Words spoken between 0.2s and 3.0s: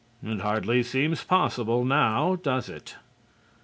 It hardly seems possible now, does it?